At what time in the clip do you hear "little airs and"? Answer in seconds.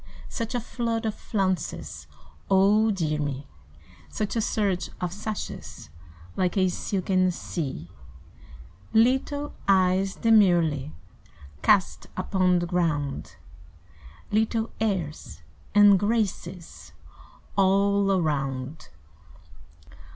14.31-15.99